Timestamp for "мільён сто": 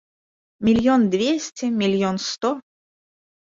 1.83-2.51